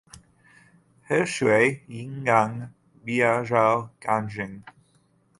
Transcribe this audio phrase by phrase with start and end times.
[1.07, 2.71] 河水应该
[3.05, 4.63] 比较干净